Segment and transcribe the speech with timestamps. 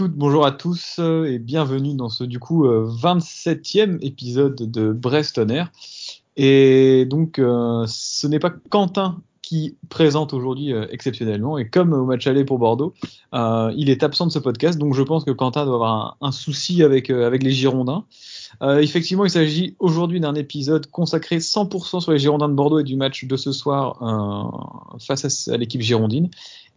[0.00, 5.38] à bonjour à tous euh, et bienvenue dans ce du coup 27e épisode de Brest
[5.38, 5.72] on Air.
[6.36, 12.04] Et donc euh, ce n'est pas Quentin qui présente aujourd'hui euh, exceptionnellement et comme au
[12.04, 12.94] match aller pour Bordeaux,
[13.32, 16.84] il est absent de ce podcast donc je pense que Quentin doit avoir un, souci
[16.84, 18.04] avec avec les Girondins.
[18.62, 22.94] effectivement, il s'agit aujourd'hui d'un épisode consacré 100% sur les Girondins de Bordeaux et du
[22.94, 23.98] match de ce soir
[25.00, 26.30] face à l'équipe girondine.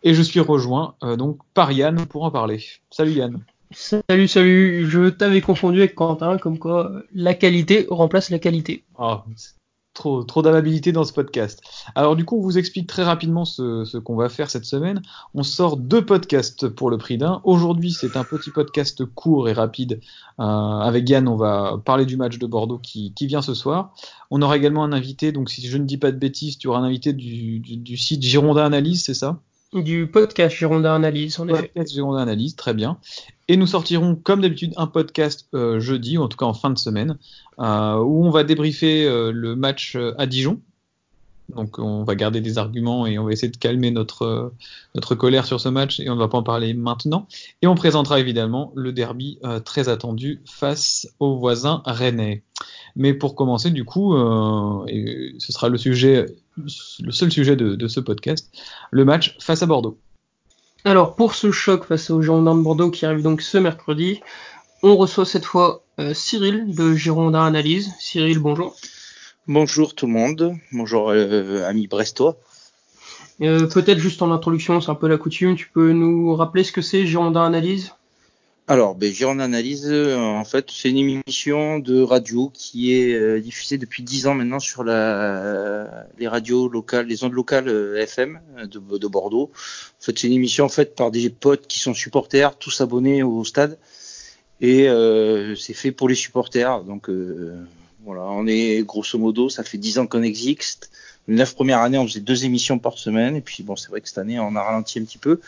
[0.04, 2.64] Et je suis rejoint euh, donc par Yann pour en parler.
[2.90, 3.44] Salut Yann.
[3.72, 4.90] Salut, salut.
[4.90, 8.84] Je t'avais confondu avec Quentin, comme quoi la qualité remplace la qualité.
[8.98, 9.24] Ah,
[9.94, 11.62] trop, trop d'amabilité dans ce podcast.
[11.96, 15.02] Alors du coup, on vous explique très rapidement ce, ce qu'on va faire cette semaine.
[15.36, 17.42] On sort deux podcasts pour le prix d'un.
[17.44, 20.02] Aujourd'hui, c'est un petit podcast court et rapide.
[20.40, 23.94] Euh, avec Yann, on va parler du match de Bordeaux qui, qui, vient ce soir.
[24.32, 26.80] On aura également un invité, donc si je ne dis pas de bêtises, tu auras
[26.80, 29.40] un invité du, du, du site Girondin Analyse, c'est ça?
[29.74, 31.68] Du podcast Girondin Analyse, en effet.
[31.68, 32.98] Podcast Girondin Analyse, très bien.
[33.48, 36.70] Et nous sortirons, comme d'habitude, un podcast euh, jeudi, ou en tout cas en fin
[36.70, 37.18] de semaine,
[37.60, 40.60] euh, où on va débriefer euh, le match à Dijon.
[41.50, 44.54] Donc on va garder des arguments et on va essayer de calmer notre,
[44.96, 47.28] notre colère sur ce match et on ne va pas en parler maintenant.
[47.62, 52.44] Et on présentera évidemment le derby très attendu face aux voisins rennais.
[52.96, 54.16] Mais pour commencer, du coup,
[54.88, 58.52] et ce sera le sujet le seul sujet de, ce podcast,
[58.92, 59.98] le match face à Bordeaux.
[60.84, 64.22] Alors pour ce choc face aux Girondins de Bordeaux qui arrive donc ce mercredi,
[64.84, 67.92] on reçoit cette fois euh, Cyril de Girondin Analyse.
[68.00, 68.76] Cyril, bonjour.
[69.48, 72.38] Bonjour tout le monde, bonjour euh, amis brestois.
[73.42, 76.72] Euh, peut-être juste en introduction, c'est un peu la coutume, tu peux nous rappeler ce
[76.72, 77.94] que c'est Girondin Analyse?
[78.68, 83.42] Alors, ben, Gironde Analyse, euh, en fait, c'est une émission de radio qui est euh,
[83.42, 87.68] diffusée depuis dix ans maintenant sur la, les radios locales, les ondes locales
[87.98, 89.50] FM de, de, Bordeaux.
[89.54, 93.44] En fait, c'est une émission faite par des potes qui sont supporters, tous abonnés au
[93.44, 93.80] stade,
[94.62, 94.88] et
[95.58, 96.84] c'est fait pour les supporters.
[96.84, 97.10] Donc,
[98.04, 100.90] voilà, on est grosso modo, ça fait dix ans qu'on existe.
[101.28, 104.02] Les neuf premières années, on faisait deux émissions par semaine, et puis bon, c'est vrai
[104.02, 105.40] que cette année, on a ralenti un petit peu.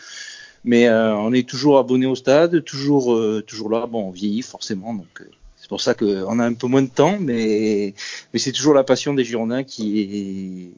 [0.64, 3.86] Mais euh, on est toujours abonné au stade, toujours, euh, toujours là.
[3.86, 6.88] Bon, on vieillit forcément, donc euh, c'est pour ça qu'on a un peu moins de
[6.88, 7.94] temps, mais,
[8.34, 10.70] c'est toujours la passion des Girondins qui,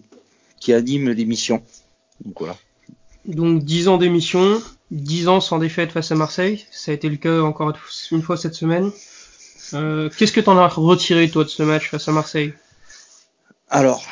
[0.61, 1.63] qui anime l'émission.
[2.25, 2.57] Donc voilà.
[3.27, 4.63] Donc 10 ans d'émission,
[4.93, 6.65] 10 ans sans défaite face à Marseille.
[6.71, 7.73] Ça a été le cas encore
[8.13, 8.91] une fois cette semaine.
[9.75, 12.53] Euh, Qu'est-ce que tu en as retiré toi de ce match face à Marseille?
[13.69, 14.05] Alors,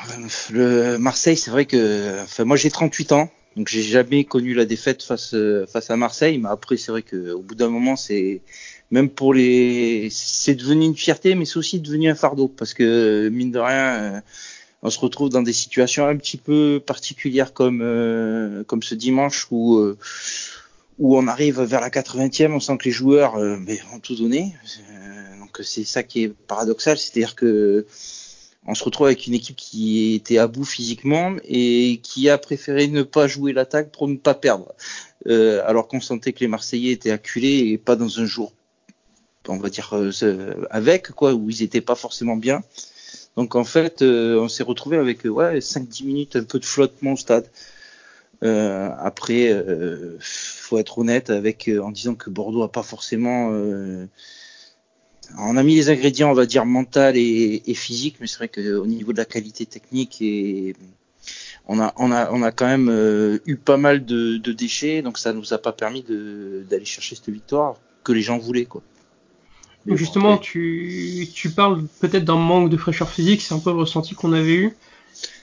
[0.51, 4.65] le Marseille, c'est vrai que, enfin, moi j'ai 38 ans, donc j'ai jamais connu la
[4.65, 5.35] défaite face
[5.73, 8.43] face à Marseille, mais après c'est vrai que au bout d'un moment c'est
[8.91, 13.29] même pour les c'est devenu une fierté, mais c'est aussi devenu un fardeau parce que
[13.29, 14.23] mine de rien
[14.85, 19.47] on se retrouve dans des situations un petit peu particulières comme euh, comme ce dimanche
[19.51, 19.97] où euh,
[20.99, 23.59] où on arrive vers la 80e, on sent que les joueurs euh,
[23.93, 24.55] ont tout donné.
[25.41, 27.87] donc c'est ça qui est paradoxal, c'est-à-dire que
[28.67, 32.89] on se retrouve avec une équipe qui était à bout physiquement et qui a préféré
[32.89, 34.75] ne pas jouer l'attaque pour ne pas perdre.
[35.27, 38.53] Euh, alors qu'on sentait que les Marseillais étaient acculés et pas dans un jour,
[39.49, 42.63] on va dire, euh, avec, quoi, où ils étaient pas forcément bien.
[43.37, 47.13] Donc en fait, euh, on s'est retrouvé avec ouais, 5-10 minutes, un peu de flottement
[47.13, 47.47] au stade.
[48.45, 49.65] Après,
[50.21, 53.51] faut être honnête avec en disant que Bordeaux a pas forcément
[55.39, 58.49] on a mis les ingrédients, on va dire, mental et, et physique, mais c'est vrai
[58.49, 60.75] qu'au niveau de la qualité technique, et
[61.67, 65.03] on a, on a, on a quand même euh, eu pas mal de, de, déchets,
[65.03, 68.83] donc ça nous a pas permis d'aller chercher cette victoire que les gens voulaient, quoi.
[69.87, 74.15] justement, tu, tu parles peut-être d'un manque de fraîcheur physique, c'est un peu le ressenti
[74.15, 74.77] qu'on avait eu.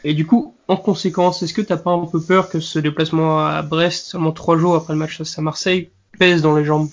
[0.04, 3.46] Et du coup, en conséquence, est-ce que t'as pas un peu peur que ce déplacement
[3.46, 6.90] à Brest, seulement trois jours après le match face à Marseille, pèse dans les jambes?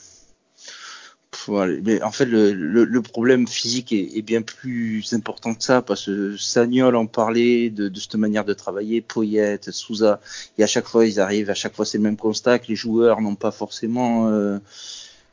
[1.82, 6.96] Mais en fait, le, problème physique est, bien plus important que ça parce que Sagnol
[6.96, 10.20] en parlait de, de cette manière de travailler, Poyette, Souza,
[10.58, 12.76] et à chaque fois ils arrivent, à chaque fois c'est le même constat que les
[12.76, 14.58] joueurs n'ont pas forcément euh,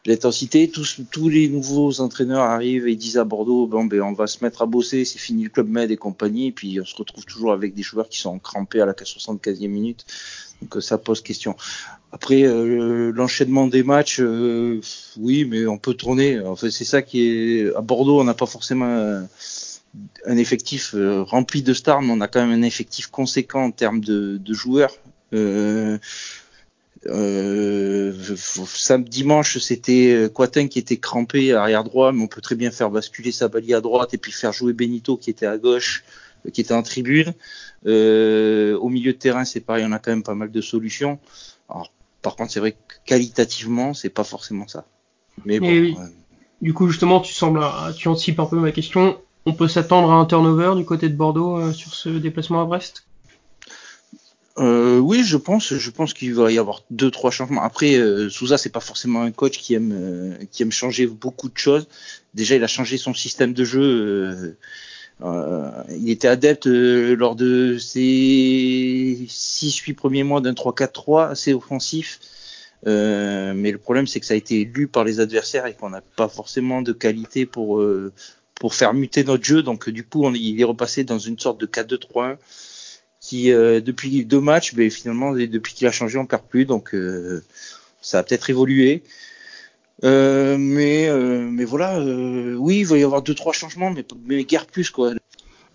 [0.05, 0.69] l'intensité.
[0.69, 4.43] Tous, tous les nouveaux entraîneurs arrivent et disent à Bordeaux, bon ben on va se
[4.43, 7.25] mettre à bosser, c'est fini le club med et compagnie, et puis on se retrouve
[7.25, 10.05] toujours avec des joueurs qui sont crampés à la 75e minute.
[10.61, 11.55] Donc ça pose question.
[12.11, 14.79] Après euh, l'enchaînement des matchs, euh,
[15.17, 16.39] oui, mais on peut tourner.
[16.39, 18.85] En fait, c'est ça qui est à Bordeaux, on n'a pas forcément
[20.25, 23.71] un, effectif euh, rempli de stars, mais on a quand même un effectif conséquent en
[23.71, 24.95] termes de, joueurs.
[25.33, 25.97] Euh,
[27.07, 32.71] samedi dimanche, c'était Quatin qui était crampé à arrière droit, mais on peut très bien
[32.71, 36.03] faire basculer Sabali à droite et puis faire jouer Benito qui était à gauche,
[36.51, 37.33] qui était en tribune.
[37.85, 41.19] au milieu de terrain, c'est pareil, on a quand même pas mal de solutions.
[41.69, 41.91] Alors,
[42.21, 44.85] Par contre, c'est vrai que qualitativement, c'est pas forcément ça.
[45.45, 45.67] Mais bon.
[45.67, 45.95] Oui.
[46.61, 47.61] Du coup, justement, tu sembles,
[47.97, 49.19] tu anticipes un peu ma question.
[49.45, 52.65] On peut s'attendre à un turnover du côté de Bordeaux euh, sur ce déplacement à
[52.65, 53.05] Brest?
[54.57, 57.61] Euh, oui, je pense, je pense qu'il va y avoir deux trois changements.
[57.61, 61.49] Après, euh, Souza, c'est pas forcément un coach qui aime euh, qui aime changer beaucoup
[61.49, 61.87] de choses.
[62.33, 64.55] Déjà, il a changé son système de jeu.
[65.21, 72.19] Euh, il était adepte lors de ses 6-8 premiers mois d'un 3-4-3 assez offensif.
[72.85, 76.01] mais le problème, c'est que ça a été lu par les adversaires et qu'on n'a
[76.01, 77.83] pas forcément de qualité pour
[78.55, 79.63] pour faire muter notre jeu.
[79.63, 82.37] Donc, du coup, il est repassé dans une sorte de 4-2-3-1
[83.25, 86.93] qui euh, depuis deux matchs, mais finalement depuis qu'il a changé, on perd plus, donc
[86.93, 87.43] euh,
[88.01, 89.01] ça a peut-être évolué.
[90.03, 91.09] Euh, mais
[91.49, 91.99] mais voilà,
[92.57, 95.13] oui, il va y avoir deux trois changements, mais mais guère plus quoi.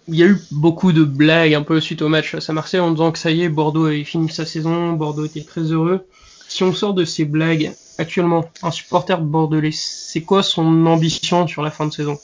[0.09, 2.93] Il y a eu beaucoup de blagues un peu suite au match à Marseille en
[2.93, 6.07] disant que ça y est, Bordeaux avait fini sa saison, Bordeaux était très heureux.
[6.49, 11.63] Si on sort de ces blagues, actuellement, un supporter bordelais, c'est quoi son ambition sur
[11.63, 12.19] la fin de saison?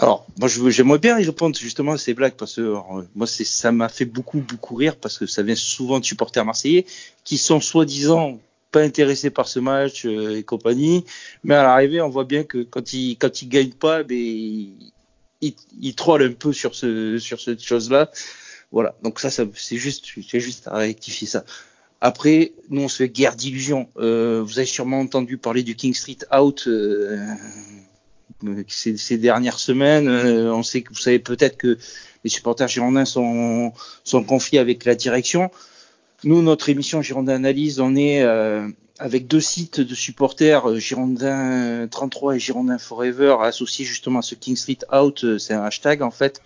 [0.00, 2.74] Alors, moi, j'aimerais bien y répondre justement à ces blagues parce que
[3.14, 6.42] moi, c'est, ça m'a fait beaucoup, beaucoup rire parce que ça vient souvent de supporters
[6.42, 6.86] marseillais
[7.22, 8.40] qui sont soi-disant
[8.72, 11.04] pas intéressés par ce match euh, et compagnie,
[11.44, 14.92] mais à l'arrivée, on voit bien que quand ils, quand ils gagnent pas, ben, ils,
[15.42, 18.10] ils, trollent un peu sur ce, sur cette chose-là.
[18.72, 18.94] Voilà.
[19.02, 21.44] Donc ça, ça c'est juste, c'est juste à rectifier ça.
[22.00, 23.90] Après, nous, on se fait guerre d'illusions.
[23.98, 26.64] Euh, vous avez sûrement entendu parler du King Street Out.
[26.68, 27.18] Euh,
[28.68, 30.08] ces, dernières semaines.
[30.08, 31.78] Euh, on sait que vous savez peut-être que
[32.24, 33.72] les supporters girondins sont,
[34.04, 35.50] sont confiés avec la direction.
[36.24, 41.88] Nous, notre émission Girondin Analyse, on est euh, avec deux sites de supporters, euh, Girondin
[41.90, 45.38] 33 et Girondin Forever, associés justement à ce King Street Out.
[45.38, 46.42] C'est un hashtag en fait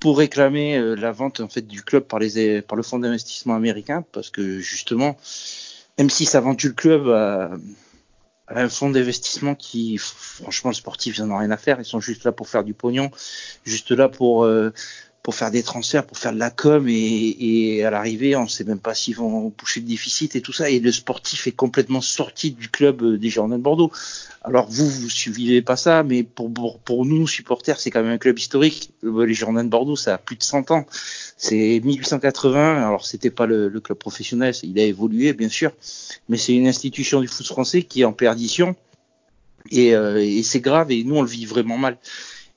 [0.00, 4.04] pour réclamer la vente en fait du club par les par le fonds d'investissement américain,
[4.12, 5.16] parce que justement,
[5.96, 7.50] même si ça a vendu le club à,
[8.48, 11.80] un fonds d'investissement qui, franchement, le sportif, ils n'en ont rien à faire.
[11.80, 13.10] Ils sont juste là pour faire du pognon,
[13.64, 14.72] juste là pour euh,
[15.26, 18.48] pour faire des transferts, pour faire de la com et, et à l'arrivée, on ne
[18.48, 20.70] sait même pas s'ils vont boucher le déficit et tout ça.
[20.70, 23.90] Et le sportif est complètement sorti du club euh, des Girondins de Bordeaux.
[24.44, 28.12] Alors vous, vous suivez pas ça, mais pour, pour, pour nous, supporters, c'est quand même
[28.12, 28.92] un club historique.
[29.02, 30.86] Les Girondins de Bordeaux, ça a plus de 100 ans.
[31.36, 32.86] C'est 1880.
[32.86, 35.72] Alors c'était pas le, le, club professionnel, il a évolué bien sûr,
[36.28, 38.76] mais c'est une institution du foot français qui est en perdition.
[39.72, 41.98] Et, euh, et c'est grave et nous on le vit vraiment mal.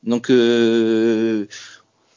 [0.03, 1.47] Donc euh,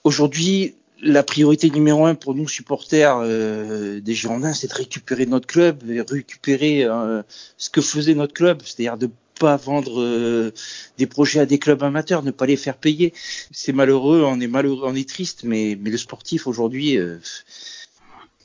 [0.04, 5.46] Aujourd'hui, la priorité numéro un pour nous supporters euh, des Girondins, c'est de récupérer notre
[5.46, 7.22] club, et récupérer euh,
[7.56, 10.52] ce que faisait notre club, c'est-à-dire de pas vendre euh,
[10.98, 13.12] des projets à des clubs amateurs, ne pas les faire payer.
[13.52, 16.98] C'est malheureux, on est malheureux, on est triste, mais, mais le sportif aujourd'hui.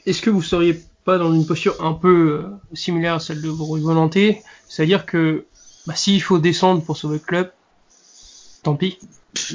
[0.05, 3.77] Est-ce que vous seriez pas dans une posture un peu similaire à celle de vos
[3.77, 5.45] volonté, c'est-à-dire que
[5.87, 7.51] bah, s'il faut descendre pour sauver le club,
[8.67, 8.97] tant pis.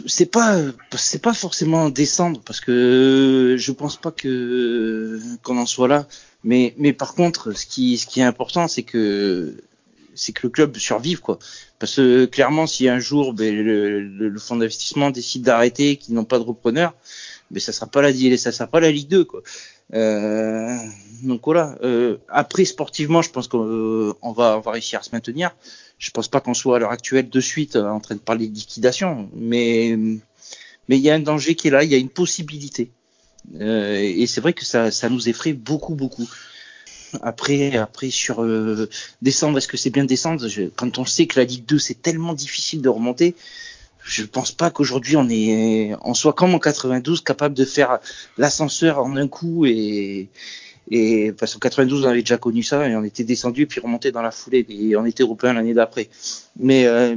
[0.06, 0.58] C'est pas
[0.96, 6.06] c'est pas forcément descendre parce que je pense pas que qu'on en soit là.
[6.44, 9.54] Mais mais par contre ce qui ce qui est important c'est que
[10.14, 11.38] c'est que le club survive quoi.
[11.78, 16.24] Parce que clairement si un jour ben, le, le, fonds d'investissement décide d'arrêter qu'ils n'ont
[16.24, 16.94] pas de repreneur
[17.50, 19.42] mais ben, ça sera pas la ça sera pas la Ligue 2 quoi
[19.94, 20.77] euh,
[21.22, 25.11] donc voilà euh, après sportivement je pense qu'on euh, va on va réussir à se
[25.13, 25.55] maintenir
[26.03, 28.49] je pense pas qu'on soit à l'heure actuelle de suite euh, en train de parler
[28.49, 29.96] de liquidation, mais
[30.89, 32.91] mais il y a un danger qui est là, il y a une possibilité.
[33.61, 36.29] Euh, et c'est vrai que ça, ça nous effraie beaucoup, beaucoup.
[37.22, 40.49] Après, après sur euh, descendre, est-ce que c'est bien descendre?
[40.75, 43.37] Quand on sait que la Ligue 2 c'est tellement difficile de remonter,
[44.04, 47.98] je pense pas qu'aujourd'hui on est, on soit comme en 92 capable de faire
[48.38, 50.28] l'ascenseur en un coup et
[50.90, 54.10] et parce qu'en 92, on avait déjà connu ça et on était descendu puis remonté
[54.10, 56.08] dans la foulée et on était européen l'année d'après.
[56.58, 57.16] Mais euh,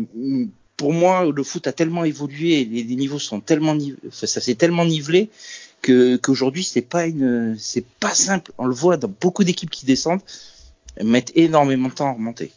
[0.77, 3.75] pour moi, le foot a tellement évolué et les, niveaux sont tellement
[4.11, 5.29] ça s'est tellement nivelé
[5.81, 8.51] que qu'aujourd'hui c'est pas une c'est pas simple.
[8.57, 10.21] On le voit dans beaucoup d'équipes qui descendent
[11.03, 12.51] mettent énormément de temps à remonter.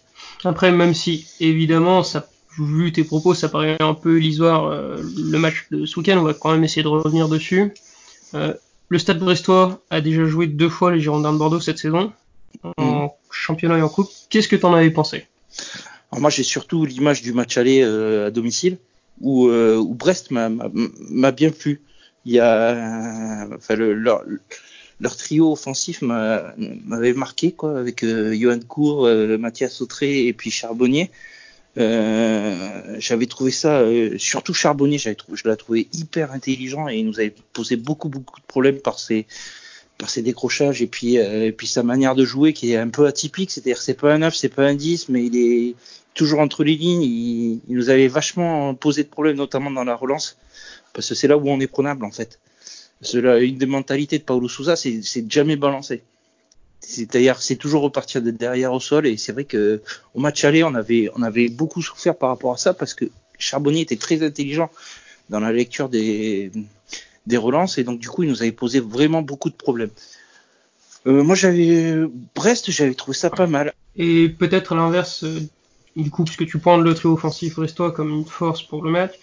[0.44, 2.28] Après, même si évidemment ça
[2.66, 6.22] vu tes propos, ça paraît un peu illusoire euh, le match de ce week-end, on
[6.22, 7.72] va quand même essayer de revenir dessus.
[8.34, 8.54] Euh,
[8.88, 12.12] le Stade Brestois a déjà joué deux fois les Girondins de Bordeaux cette saison,
[12.76, 13.10] en mm.
[13.30, 14.08] championnat et en coupe.
[14.30, 15.26] Qu'est-ce que tu en avais pensé?
[16.10, 18.78] Alors Moi, j'ai surtout l'image du match aller euh, à domicile,
[19.20, 21.82] où, où Brest m'a bien plu.
[22.28, 24.22] Il y a, enfin, le, leur,
[25.00, 30.50] leur, trio offensif m'avait marqué, quoi, avec euh, Johan Cour, euh, Mathias Autré et puis
[30.50, 31.10] Charbonnier.
[31.76, 37.06] Euh, j'avais trouvé ça, euh, surtout Charbonnier, trouvé, je l'ai trouvé hyper intelligent et il
[37.06, 39.26] nous avait posé beaucoup beaucoup de problèmes par ses
[39.98, 43.06] par ses décrochages et puis et puis sa manière de jouer qui est un peu
[43.06, 43.50] atypique.
[43.50, 45.74] C'est-à-dire c'est pas un 9, c'est pas un 10, mais il est
[46.14, 47.02] toujours entre les lignes.
[47.02, 50.36] Il, il, nous avait vachement posé de problèmes, notamment dans la relance,
[50.94, 52.40] parce que c'est là où on est prenable en fait.
[53.00, 56.02] Cela, une des mentalités de Paulo Souza, c'est de jamais balancer.
[56.80, 59.06] C'est-à-dire, c'est toujours repartir de derrière au sol.
[59.06, 59.82] Et c'est vrai que
[60.14, 63.04] au match aller, on avait, on avait beaucoup souffert par rapport à ça parce que
[63.38, 64.70] Charbonnier était très intelligent
[65.28, 66.50] dans la lecture des,
[67.26, 69.90] des relances et donc du coup, il nous avait posé vraiment beaucoup de problèmes.
[71.06, 71.94] Euh, moi, j'avais
[72.34, 73.72] Brest, j'avais trouvé ça pas mal.
[73.96, 75.40] Et peut-être à l'inverse, euh,
[75.96, 79.14] du coup, puisque tu prends le trio offensif brestois comme une force pour le match,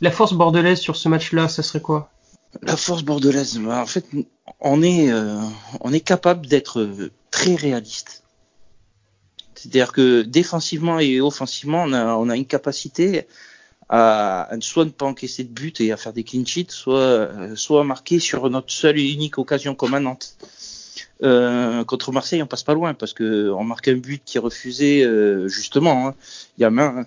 [0.00, 2.10] la force bordelaise sur ce match-là, ça serait quoi?
[2.62, 4.06] La force bordelaise, bah, en fait,
[4.60, 5.40] on est, euh,
[5.80, 6.88] on est capable d'être
[7.30, 8.22] très réaliste.
[9.54, 13.26] C'est-à-dire que défensivement et offensivement, on a, on a une capacité
[13.88, 17.56] à, soit ne pas encaisser de but et à faire des clean sheets, soit, euh,
[17.56, 20.36] soit marquer sur notre seule et unique occasion comme à Nantes.
[21.22, 24.40] Euh, contre Marseille, on passe pas loin parce que on marque un but qui est
[24.40, 25.06] refusé
[25.46, 26.08] justement.
[26.08, 26.14] Hein.
[26.58, 27.06] Il y a main,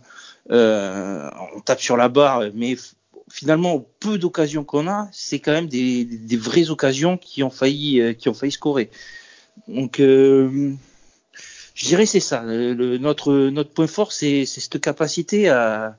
[0.50, 2.78] on tape sur la barre, mais
[3.30, 7.50] finalement, au peu d'occasions qu'on a, c'est quand même des, des, vraies occasions qui ont
[7.50, 8.90] failli, euh, qui ont failli scorer.
[9.68, 10.74] Donc, euh,
[11.74, 12.44] je dirais c'est ça.
[12.46, 15.98] Le, notre notre point fort, c'est cette capacité à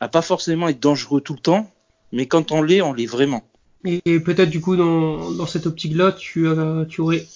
[0.00, 1.70] à pas forcément être dangereux tout le temps,
[2.10, 3.44] mais quand on l'est, on l'est vraiment.
[3.84, 7.26] Et peut-être du coup dans, dans cette optique-là, tu, euh, tu aurais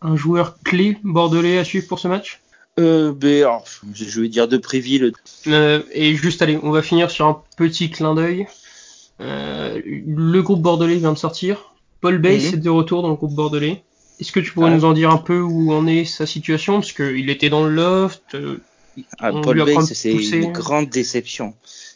[0.00, 2.40] un joueur clé bordelais à suivre pour ce match?
[2.78, 3.64] Euh, ben, alors,
[3.94, 5.12] je vais dire de Préville.
[5.46, 8.46] Euh, et juste allez, on va finir sur un petit clin d'œil.
[9.20, 11.74] Euh, le groupe bordelais vient de sortir.
[12.00, 13.82] Paul Bay mm est de retour dans le groupe bordelais.
[14.20, 14.76] Est-ce que tu pourrais ah.
[14.76, 16.74] nous en dire un peu où en est sa situation?
[16.74, 18.34] Parce qu'il était dans le loft.
[18.34, 18.60] Euh,
[19.18, 21.54] ah, Paul Bay, c'est une grande déception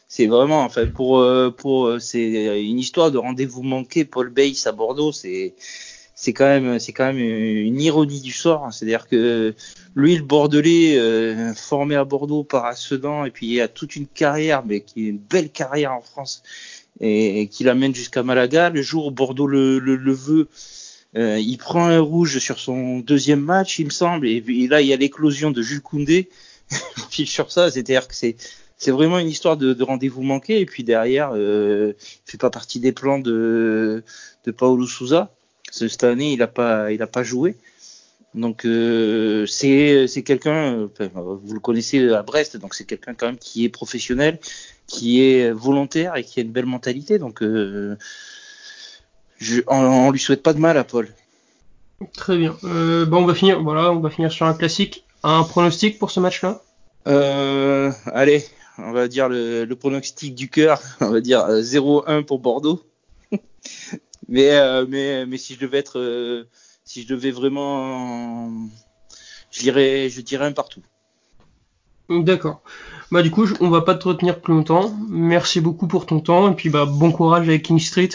[0.09, 4.73] c'est vraiment enfin pour euh, pour c'est une histoire de rendez-vous manqué Paul Bays à
[4.73, 5.55] Bordeaux c'est
[6.15, 9.55] c'est quand même c'est quand même une ironie du sort c'est-à-dire que
[9.95, 14.07] lui le bordelais euh, formé à Bordeaux par Sedan et puis il a toute une
[14.07, 16.43] carrière mais qui est une belle carrière en France
[17.01, 20.49] et, qui l'amène jusqu'à Malaga le jour où Bordeaux le, le, veut
[21.15, 24.89] il prend un rouge sur son deuxième match il me semble et, et là il
[24.89, 26.29] y a l'éclosion de Jules Koundé
[27.11, 28.37] puis sur ça c'est-à-dire que c'est
[28.79, 30.61] c'est vraiment une histoire de, de rendez-vous manqué.
[30.61, 34.03] Et puis derrière, euh, il fait pas partie des plans de,
[34.45, 35.33] de Paulo Souza.
[35.71, 37.57] Cette année, il a pas, il a pas joué.
[38.35, 43.39] Donc euh, c'est c'est quelqu'un, vous le connaissez à Brest, donc c'est quelqu'un quand même
[43.39, 44.39] qui est professionnel,
[44.87, 47.19] qui est volontaire et qui a une belle mentalité.
[47.19, 47.97] Donc euh,
[49.39, 51.13] je, on, on, lui souhaite pas de mal à Paul.
[52.15, 52.57] Très bien.
[52.65, 53.63] Euh, bon, on va finir.
[53.63, 55.05] Voilà, on va finir sur un classique.
[55.23, 56.63] Un pronostic pour ce match-là?
[57.09, 58.45] Euh, allez,
[58.79, 62.83] on va dire le, le pronostic du cœur, on va dire 0-1 euh, pour Bordeaux.
[64.29, 66.47] mais, mais, mais si je devais être,
[66.85, 68.53] si je devais vraiment,
[69.51, 70.83] je dirais, je dirais un partout.
[72.09, 72.63] D'accord.
[73.11, 74.93] Bah du coup, on va pas te retenir plus longtemps.
[75.09, 78.11] Merci beaucoup pour ton temps et puis bah bon courage avec King Street.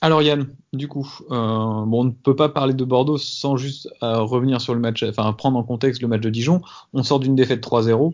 [0.00, 3.88] Alors Yann, du coup, euh, bon, on ne peut pas parler de Bordeaux sans juste
[4.02, 6.62] euh, revenir sur le match, enfin prendre en contexte le match de Dijon.
[6.92, 8.12] On sort d'une défaite 3-0.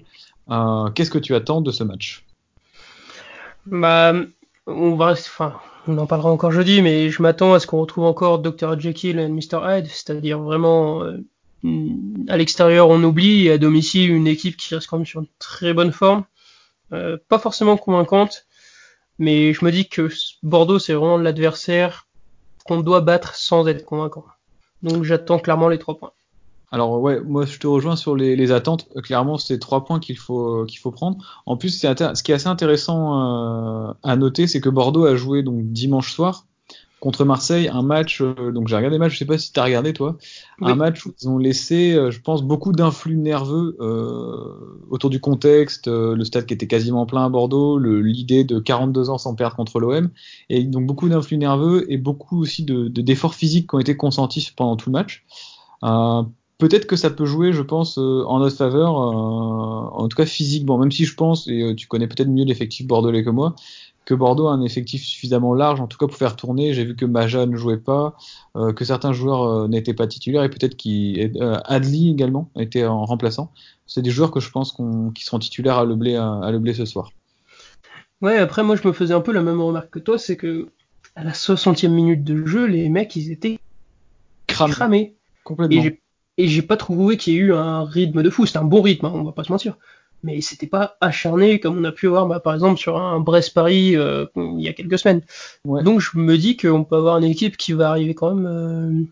[0.50, 2.24] Euh, qu'est-ce que tu attends de ce match?
[3.66, 4.14] Bah,
[4.66, 5.54] on va, enfin,
[5.86, 9.18] on en parlera encore jeudi, mais je m'attends à ce qu'on retrouve encore Dr Jekyll
[9.18, 11.18] et Mr Hyde, c'est-à-dire vraiment euh,
[12.28, 15.28] à l'extérieur on oublie et à domicile une équipe qui reste quand même sur une
[15.38, 16.24] très bonne forme,
[16.92, 18.46] euh, pas forcément convaincante,
[19.18, 20.08] mais je me dis que
[20.42, 22.06] Bordeaux c'est vraiment l'adversaire
[22.64, 24.24] qu'on doit battre sans être convaincant.
[24.82, 26.12] Donc j'attends clairement les trois points.
[26.70, 28.88] Alors ouais, moi je te rejoins sur les, attentes.
[29.02, 31.42] Clairement, c'est trois points qu'il faut qu'il faut prendre.
[31.46, 35.44] En plus, ce qui est assez intéressant euh, à noter, c'est que Bordeaux a joué
[35.44, 36.46] donc dimanche soir
[37.04, 38.20] contre Marseille un match.
[38.20, 39.12] Euh, donc j'ai regardé le match.
[39.12, 40.16] Je sais pas si tu as regardé toi.
[40.60, 43.76] Un match où ils ont laissé, euh, je pense, beaucoup d'influx nerveux
[44.90, 49.18] autour du contexte, le stade qui était quasiment plein à Bordeaux, l'idée de 42 ans
[49.18, 50.10] sans perdre contre l'OM,
[50.48, 54.50] et donc beaucoup d'influx nerveux et beaucoup aussi de d'efforts physiques qui ont été consentis
[54.56, 55.24] pendant tout le match.
[55.82, 56.22] Euh,
[56.58, 60.26] peut-être que ça peut jouer, je pense, euh, en notre faveur, euh, en tout cas
[60.26, 63.54] physiquement, même si je pense, et euh, tu connais peut-être mieux l'effectif bordelais que moi,
[64.04, 66.74] que Bordeaux a un effectif suffisamment large, en tout cas pour faire tourner.
[66.74, 68.16] J'ai vu que Maja ne jouait pas,
[68.54, 73.50] que certains joueurs n'étaient pas titulaires, et peut-être qu'Adli également était en remplaçant.
[73.86, 74.76] C'est des joueurs que je pense
[75.14, 77.12] qui seront titulaires à Leblé, à, à Leblé ce soir.
[78.20, 80.68] Ouais, après moi je me faisais un peu la même remarque que toi, c'est que
[81.16, 83.58] à la 60e minute de jeu, les mecs ils étaient
[84.46, 85.14] cramés.
[85.44, 85.82] Complètement
[86.36, 88.46] et j'ai pas trouvé qu'il y ait eu un rythme de fou.
[88.46, 89.76] C'était un bon rythme, hein, on va pas se mentir.
[90.24, 93.94] Mais c'était pas acharné comme on a pu voir bah, par exemple sur un Brest-Paris
[93.94, 95.20] euh, il y a quelques semaines.
[95.64, 99.04] Donc je me dis qu'on peut avoir une équipe qui va arriver quand même euh,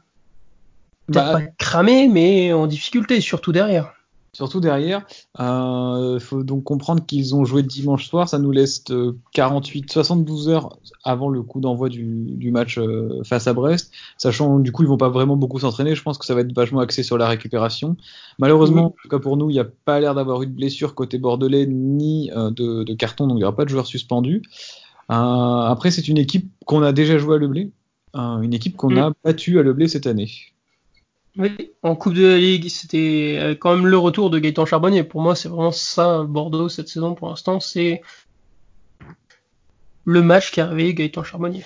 [1.06, 3.92] peut-être bah, pas cramée, mais en difficulté, surtout derrière.
[4.34, 5.04] Surtout derrière,
[5.38, 8.82] il euh, faut donc comprendre qu'ils ont joué dimanche soir, ça nous laisse
[9.34, 13.92] 48, euh, 72 heures avant le coup d'envoi du, du, match euh, face à Brest,
[14.16, 16.54] sachant du coup ils vont pas vraiment beaucoup s'entraîner, je pense que ça va être
[16.54, 17.98] vachement axé sur la récupération.
[18.38, 20.94] Malheureusement, en tout cas pour nous, il n'y a pas l'air d'avoir eu de blessure
[20.94, 24.40] côté bordelais ni de, de, carton, donc il n'y aura pas de joueurs suspendus.
[25.10, 27.70] après, c'est une équipe qu'on a déjà joué à Leblé,
[28.14, 28.98] une équipe qu'on mm.
[28.98, 30.30] a battue à Leblé cette année.
[31.38, 35.02] Oui, en Coupe de la Ligue, c'était euh, quand même le retour de Gaëtan Charbonnier.
[35.02, 37.58] Pour moi, c'est vraiment ça, Bordeaux, cette saison pour l'instant.
[37.58, 38.02] C'est
[40.04, 41.64] le match qui a réveillé Gaëtan Charbonnier.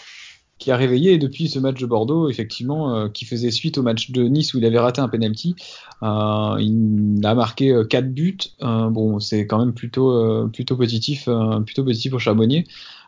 [0.58, 4.12] Qui a réveillé, depuis ce match de Bordeaux, effectivement, euh, qui faisait suite au match
[4.12, 5.56] de Nice où il avait raté un penalty.
[6.02, 8.38] Euh, il a marqué 4 buts.
[8.60, 11.28] bon, c'est quand même plutôt, plutôt positif,
[11.66, 12.66] plutôt positif pour Charbonnier.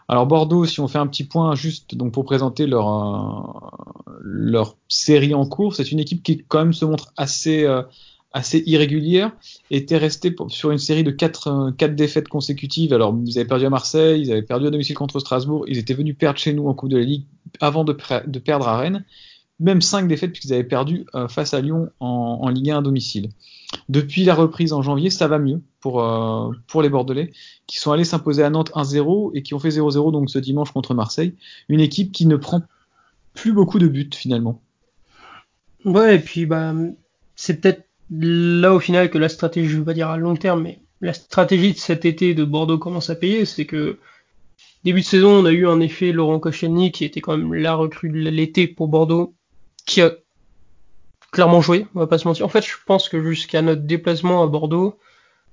[0.09, 4.77] Alors Bordeaux, si on fait un petit point juste donc pour présenter leur euh, leur
[4.89, 7.83] série en cours, c'est une équipe qui quand même se montre assez euh,
[8.33, 9.33] assez irrégulière,
[9.71, 12.93] était resté sur une série de quatre, euh, quatre défaites consécutives.
[12.95, 15.95] Alors ils avaient perdu à Marseille, ils avaient perdu à domicile contre Strasbourg, ils étaient
[15.95, 17.25] venus perdre chez nous en Coupe de la Ligue
[17.61, 19.05] avant de perdre à Rennes
[19.61, 23.31] même 5 défaites puisqu'ils avaient perdu euh, face à Lyon en, Ligue 1 à domicile.
[23.89, 27.33] Depuis la reprise en janvier, ça va mieux pour, euh, pour les Bordelais,
[27.67, 30.73] qui sont allés s'imposer à Nantes 1-0 et qui ont fait 0-0 donc ce dimanche
[30.73, 31.35] contre Marseille.
[31.69, 32.63] Une équipe qui ne prend
[33.35, 34.61] plus beaucoup de buts finalement.
[35.85, 36.75] Ouais, et puis bah,
[37.37, 40.37] c'est peut-être là au final que la stratégie, je ne veux pas dire à long
[40.37, 43.99] terme, mais la stratégie de cet été de Bordeaux commence à payer, c'est que
[44.85, 47.75] début de saison, on a eu un effet Laurent Koscielny qui était quand même la
[47.75, 49.35] recrue de l'été pour Bordeaux,
[49.89, 50.13] qui a
[51.33, 52.47] clairement joué, on va pas se mentir.
[52.47, 54.99] En fait, je pense que jusqu'à notre déplacement à Bordeaux,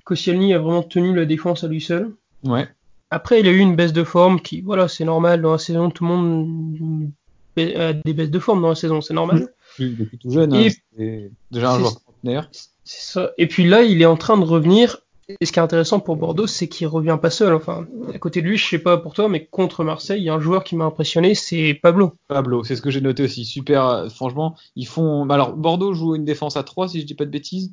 [0.03, 2.13] Koscielny a vraiment tenu la défense à lui seul.
[2.43, 2.67] Ouais.
[3.09, 5.89] Après, il a eu une baisse de forme qui, voilà, c'est normal dans la saison,
[5.89, 7.11] tout le monde
[7.57, 9.53] a des baisses de forme dans la saison, c'est normal.
[9.79, 12.49] Depuis tout jeune, hein, c'est déjà un joueur conteneur.
[12.83, 13.31] C'est ça.
[13.37, 16.17] Et puis là, il est en train de revenir et ce qui est intéressant pour
[16.17, 17.53] Bordeaux, c'est qu'il revient pas seul.
[17.55, 20.29] Enfin, à côté de lui, je sais pas pour toi, mais contre Marseille, il y
[20.29, 22.13] a un joueur qui m'a impressionné, c'est Pablo.
[22.27, 23.43] Pablo, c'est ce que j'ai noté aussi.
[23.43, 25.27] Super, franchement, ils font.
[25.29, 27.71] Alors, Bordeaux joue une défense à 3, si je dis pas de bêtises.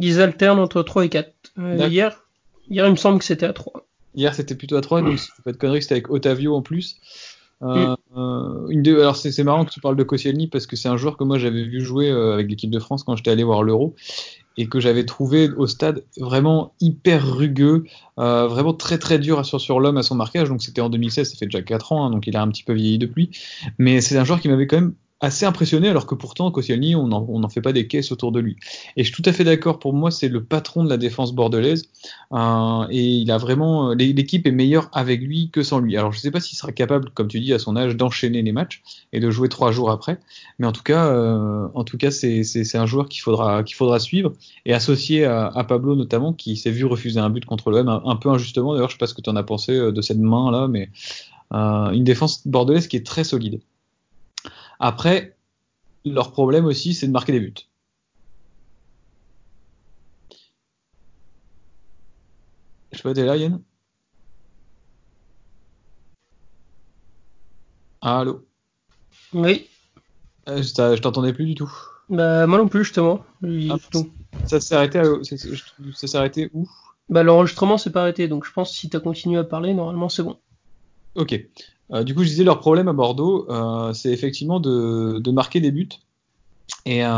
[0.00, 1.32] Ils alternent entre 3 et 4.
[1.58, 2.24] Euh, hier,
[2.68, 3.86] hier, il me semble que c'était à 3.
[4.16, 6.96] Hier, c'était plutôt à 3, donc si pas de conneries, c'était avec Otavio en plus.
[7.62, 8.70] Euh, mm.
[8.70, 8.98] une de...
[8.98, 11.38] Alors c'est marrant que tu parles de Koscielny parce que c'est un joueur que moi
[11.38, 13.94] j'avais vu jouer euh, avec l'équipe de France quand j'étais allé voir l'Euro
[14.60, 17.84] et que j'avais trouvé au stade vraiment hyper rugueux,
[18.18, 20.50] euh, vraiment très très dur à sur, sur l'homme à son marquage.
[20.50, 22.62] Donc c'était en 2016, ça fait déjà 4 ans, hein, donc il a un petit
[22.62, 23.30] peu vieilli depuis.
[23.78, 27.06] Mais c'est un joueur qui m'avait quand même assez impressionné, alors que pourtant, Koscielny, on
[27.06, 28.56] n'en fait pas des caisses autour de lui.
[28.96, 31.34] Et je suis tout à fait d'accord, pour moi, c'est le patron de la défense
[31.34, 31.90] bordelaise,
[32.32, 35.96] euh, et il a vraiment, l'équipe est meilleure avec lui que sans lui.
[35.96, 38.42] Alors je ne sais pas s'il sera capable, comme tu dis, à son âge, d'enchaîner
[38.42, 40.18] les matchs et de jouer trois jours après,
[40.58, 43.98] mais en tout cas, euh, en tout cas, c'est un joueur qu'il faudra, qu'il faudra
[43.98, 44.32] suivre
[44.64, 48.02] et associé à, à Pablo notamment, qui s'est vu refuser un but contre l'OM un,
[48.06, 48.72] un peu injustement.
[48.72, 50.66] D'ailleurs, je sais pas ce que tu en as pensé euh, de cette main là,
[50.66, 50.88] mais
[51.52, 53.60] euh, une défense bordelaise qui est très solide.
[54.80, 55.36] Après,
[56.04, 57.54] leur problème aussi, c'est de marquer des buts.
[62.90, 63.62] Je sais pas, t'es là, Yann?
[68.00, 68.46] Allô?
[69.34, 69.68] Oui.
[70.48, 71.70] Euh, je t'entendais plus du tout.
[72.08, 73.24] Bah, moi non plus, justement.
[73.42, 73.76] Ah,
[74.46, 76.68] ça s'est arrêté, ça s'est arrêté où?
[77.08, 80.08] Bah, l'enregistrement s'est pas arrêté, donc je pense que si t'as continué à parler, normalement
[80.08, 80.38] c'est bon.
[81.14, 81.38] Ok.
[81.92, 85.70] Euh, du coup, je disais, leur problème à Bordeaux, euh, c'est effectivement de, marquer des
[85.70, 85.88] buts.
[86.86, 87.08] Et euh,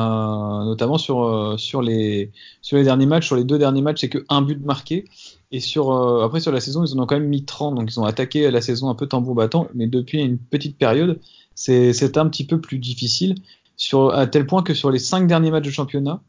[0.64, 2.32] notamment sur, euh, sur, les,
[2.72, 5.04] derniers matchs, sur les deux derniers matchs, c'est que un but marqué.
[5.50, 8.00] Et sur, après, sur la saison, ils en ont quand même mis 30, donc ils
[8.00, 9.68] ont attaqué la saison un peu tambour battant.
[9.74, 11.20] Mais depuis une petite période,
[11.54, 13.34] c'est un petit peu plus difficile.
[13.76, 16.22] Sur, à tel point que sur les cinq derniers matchs de championnat,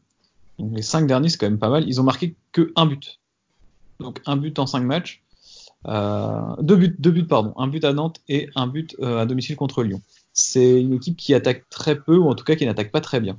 [0.58, 3.20] donc les cinq derniers, c'est quand même pas mal, ils ont marqué que un but.
[4.00, 5.23] Donc un but en cinq matchs.
[5.86, 9.26] Euh, deux buts, deux buts pardon, un but à Nantes et un but euh, à
[9.26, 10.00] domicile contre Lyon.
[10.32, 13.20] C'est une équipe qui attaque très peu ou en tout cas qui n'attaque pas très
[13.20, 13.38] bien.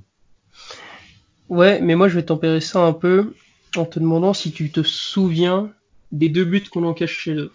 [1.49, 3.33] Ouais, mais moi je vais tempérer ça un peu
[3.75, 5.71] en te demandant si tu te souviens
[6.11, 7.51] des deux buts qu'on encaisse chez eux.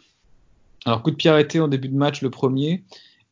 [0.85, 2.83] Alors coup de pied arrêté en début de match le premier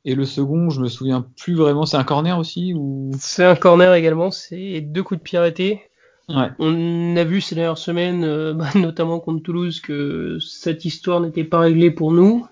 [0.05, 1.87] et le second je me souviens plus vraiment.
[1.87, 3.11] C'est un corner aussi ou?
[3.19, 4.31] C'est un corner également.
[4.31, 5.88] C'est deux coups de pied arrêtés
[6.29, 11.45] on a vu ces dernières semaines, euh, bah, notamment contre Toulouse, que cette histoire n'était
[11.45, 12.47] pas réglée pour nous.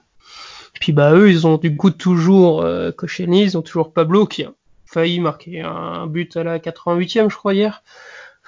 [0.80, 4.52] Puis bah eux, ils ont du coup toujours euh, ils ont toujours Pablo qui a
[4.84, 7.82] failli marquer un but à la 88e, je crois hier.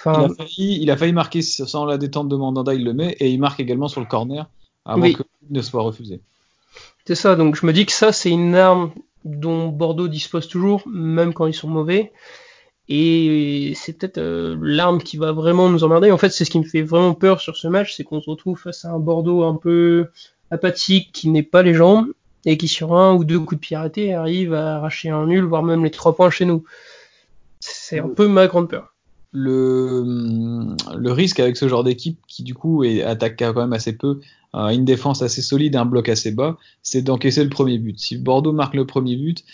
[0.05, 3.17] il, a failli, il a failli marquer sans la détente de Mandanda, il le met,
[3.19, 4.47] et il marque également sur le corner
[4.85, 6.21] avant que ne soit refusé.
[7.07, 8.93] C'est ça, donc je me dis que ça, c'est une arme
[9.25, 12.13] dont Bordeaux dispose toujours, même quand ils sont mauvais.
[12.89, 16.11] Et c'est peut-être euh, l'arme qui va vraiment nous emmerder.
[16.11, 18.31] En fait, c'est ce qui me fait vraiment peur sur ce match, c'est qu'on se
[18.31, 20.09] retrouve face à un Bordeaux un peu
[20.51, 22.07] apathique, qui n'est pas les jambes,
[22.47, 25.45] et qui sur un ou deux coups de pied arrêtés arrive à arracher un nul,
[25.45, 26.65] voire même les trois points chez nous.
[27.61, 28.95] C'est un peu ma grande peur.
[29.33, 30.03] Le,
[30.97, 34.21] le risque avec ce genre d'équipe qui du coup est, attaque quand même assez peu,
[34.55, 37.99] a une défense assez solide, un bloc assez bas, c'est d'encaisser le premier but.
[37.99, 39.45] Si Bordeaux marque le premier but,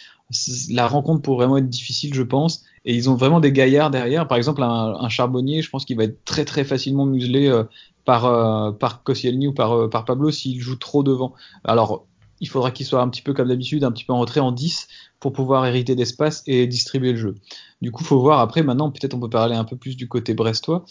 [0.70, 2.64] la rencontre pourrait vraiment être difficile, je pense.
[2.84, 4.28] Et ils ont vraiment des gaillards derrière.
[4.28, 7.64] Par exemple, un, charbonnier, je pense qu'il va être très très facilement muselé euh,
[8.04, 11.34] par euh, par Koscielny ou par euh, par Pablo s'il joue trop devant.
[11.64, 12.06] Alors,
[12.40, 14.52] il faudra qu'il soit un petit peu comme d'habitude, un petit peu en retrait en
[14.52, 17.34] 10 pour pouvoir hériter d'espace et distribuer le jeu.
[17.80, 18.62] Du coup, faut voir après.
[18.62, 20.84] Maintenant, peut-être on peut parler un peu plus du côté brestois.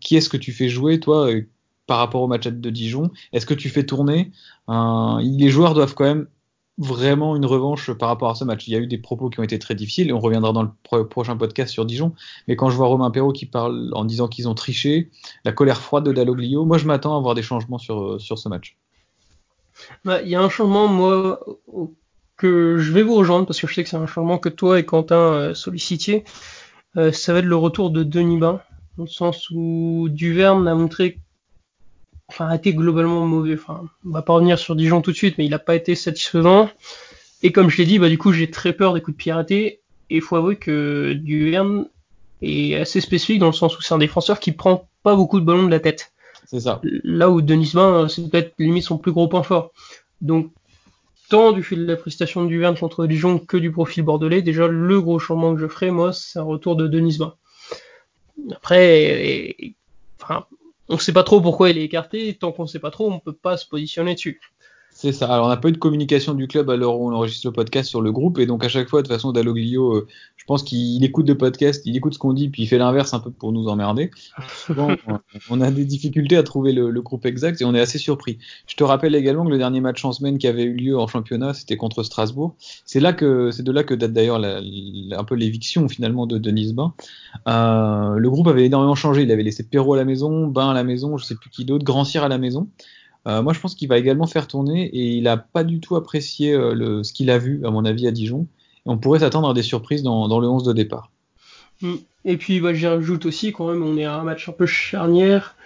[0.00, 1.30] qui est-ce que tu fais jouer, toi,
[1.86, 3.10] par rapport au match de Dijon?
[3.32, 4.32] Est-ce que tu fais tourner?
[4.68, 6.26] Les joueurs doivent quand même
[6.78, 8.66] vraiment une revanche par rapport à ce match.
[8.68, 11.08] Il y a eu des propos qui ont été très difficiles on reviendra dans le
[11.08, 12.14] prochain podcast sur Dijon.
[12.46, 15.10] Mais quand je vois Romain Perrault qui parle en disant qu'ils ont triché,
[15.44, 18.48] la colère froide de Dalloglio, moi je m'attends à voir des changements sur, sur ce
[18.48, 18.76] match.
[20.04, 21.40] Bah, il y a un changement, moi,
[22.36, 24.78] que je vais vous rejoindre parce que je sais que c'est un changement que toi
[24.78, 26.24] et Quentin euh, sollicitiez.
[26.96, 28.60] Euh, ça va être le retour de Denis Bain,
[28.96, 31.18] dans le sens où Duverne a montré
[32.28, 33.54] enfin, a été globalement mauvais.
[33.54, 35.94] Enfin, on va pas revenir sur Dijon tout de suite, mais il n'a pas été
[35.94, 36.70] satisfaisant.
[37.42, 39.32] Et comme je l'ai dit, bah, du coup, j'ai très peur des coups de pied
[39.32, 39.80] arrêtés.
[40.10, 41.86] Et il faut avouer que Duverne
[42.42, 45.44] est assez spécifique dans le sens où c'est un défenseur qui prend pas beaucoup de
[45.44, 46.12] ballons de la tête.
[46.46, 46.80] C'est ça.
[46.82, 49.72] Là où Denis Bain, c'est peut-être limite son plus gros point fort.
[50.22, 50.50] Donc,
[51.28, 54.66] tant du fait de la prestation de Duverne contre Dijon que du profil bordelais, déjà,
[54.66, 57.34] le gros changement que je ferai, moi, c'est un retour de Denis Bain.
[58.52, 59.54] Après,
[60.22, 60.46] enfin,
[60.88, 63.10] on ne sait pas trop pourquoi il est écarté, tant qu'on ne sait pas trop,
[63.10, 64.40] on ne peut pas se positionner dessus.
[65.00, 65.32] C'est ça.
[65.32, 67.52] Alors, on n'a pas eu de communication du club à l'heure où on enregistre le
[67.52, 68.40] podcast sur le groupe.
[68.40, 71.38] Et donc, à chaque fois, de toute façon, Dalloglio, euh, je pense qu'il écoute le
[71.38, 74.10] podcast, il écoute ce qu'on dit, puis il fait l'inverse un peu pour nous emmerder.
[74.66, 74.88] Souvent,
[75.50, 78.38] on a des difficultés à trouver le, groupe exact et on est assez surpris.
[78.66, 81.06] Je te rappelle également que le dernier match en semaine qui avait eu lieu en
[81.06, 82.56] championnat, c'était contre Strasbourg.
[82.84, 86.72] C'est là que, c'est de là que date d'ailleurs un peu l'éviction finalement de Denis
[86.72, 86.92] Bain.
[87.46, 89.22] Euh, le groupe avait énormément changé.
[89.22, 91.64] Il avait laissé Perrault à la maison, Bain à la maison, je sais plus qui
[91.64, 92.66] d'autre, Grand Cyr à la maison.
[93.26, 95.96] Euh, moi, je pense qu'il va également faire tourner et il n'a pas du tout
[95.96, 98.46] apprécié euh, le, ce qu'il a vu, à mon avis, à Dijon.
[98.86, 101.10] Et on pourrait s'attendre à des surprises dans, dans, le 11 de départ.
[101.82, 101.94] Mm.
[102.24, 104.66] Et puis, bah, j'y rajoute aussi quand même, on est à un match un peu
[104.66, 105.56] charnière,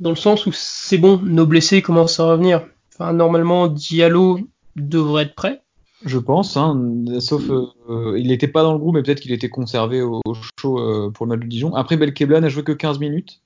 [0.00, 2.66] dans le sens où c'est bon, nos blessés commencent à revenir.
[2.94, 4.40] Enfin, normalement, Diallo
[4.76, 5.62] devrait être prêt.
[6.04, 6.78] Je pense, hein,
[7.20, 10.20] sauf euh, il n'était pas dans le groupe, mais peut-être qu'il était conservé au,
[10.60, 11.74] chaud pour le match de Dijon.
[11.74, 13.40] Après, Belkebla n'a joué que 15 minutes.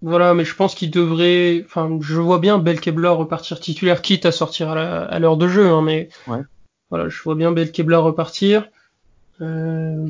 [0.00, 1.64] Voilà, mais je pense qu'il devrait.
[1.64, 5.82] Enfin, je vois bien Belkebla repartir titulaire, quitte à sortir à l'heure de jeu, hein,
[5.82, 6.40] mais ouais.
[6.90, 8.68] voilà, je vois bien Belkebla repartir.
[9.40, 10.08] Euh...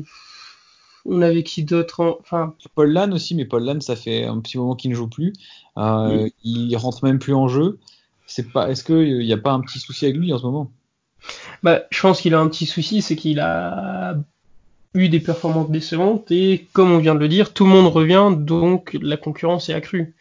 [1.05, 2.53] On avait qui d'autre Enfin.
[2.75, 5.33] Paul Lann aussi, mais Paul Lann, ça fait un petit moment qu'il ne joue plus.
[5.77, 7.79] Euh, Il rentre même plus en jeu.
[8.27, 8.69] C'est pas.
[8.69, 10.71] Est-ce qu'il n'y a pas un petit souci avec lui en ce moment?
[11.63, 14.17] Bah, je pense qu'il a un petit souci, c'est qu'il a
[14.93, 18.29] eu des performances décevantes et comme on vient de le dire, tout le monde revient
[18.35, 20.15] donc la concurrence est accrue.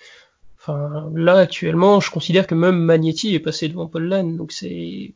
[0.59, 5.15] Enfin, là actuellement, je considère que même Magnetti est passé devant Paul Lann, donc c'est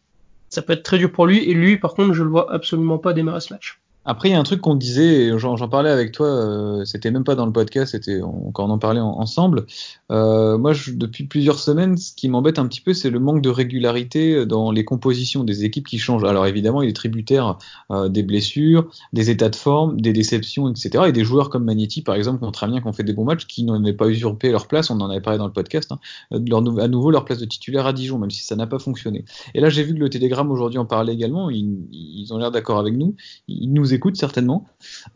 [0.48, 2.98] ça peut être très dur pour lui et lui par contre, je le vois absolument
[2.98, 3.81] pas démarrer ce match.
[4.04, 7.22] Après, il y a un truc qu'on disait, j'en parlais avec toi, euh, c'était même
[7.22, 8.20] pas dans le podcast, c'était
[8.52, 9.66] quand on en parlait ensemble.
[10.10, 13.48] Euh, moi, depuis plusieurs semaines, ce qui m'embête un petit peu, c'est le manque de
[13.48, 16.24] régularité dans les compositions des équipes qui changent.
[16.24, 17.58] Alors évidemment, il est tributaire
[17.92, 21.04] euh, des blessures, des états de forme, des déceptions, etc.
[21.06, 23.46] Et des joueurs comme Magnetti, par exemple, contre Amiens, qui ont fait des bons matchs,
[23.46, 26.00] qui n'avaient pas usurpé leur place, on en avait parlé dans le podcast, hein,
[26.32, 29.24] à nouveau leur place de titulaire à Dijon, même si ça n'a pas fonctionné.
[29.54, 32.50] Et là, j'ai vu que le Télégramme aujourd'hui en parlait également, ils, ils ont l'air
[32.50, 33.14] d'accord avec nous,
[33.46, 34.66] ils nous écoute certainement.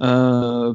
[0.01, 0.75] Euh,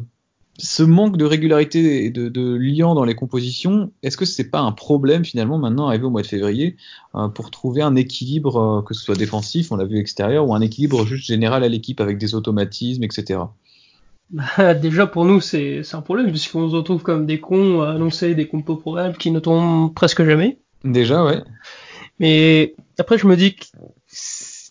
[0.57, 4.59] ce manque de régularité et de, de liant dans les compositions, est-ce que c'est pas
[4.59, 6.77] un problème finalement maintenant arrivé au mois de février
[7.15, 10.53] euh, pour trouver un équilibre, euh, que ce soit défensif, on l'a vu extérieur, ou
[10.53, 13.39] un équilibre juste général à l'équipe avec des automatismes, etc.
[14.29, 18.33] Bah, déjà pour nous c'est un problème puisqu'on se retrouve comme des cons à annoncer
[18.33, 20.59] des compos probables qui ne tombent presque jamais.
[20.85, 21.43] Déjà ouais.
[22.19, 23.57] Mais après je me dis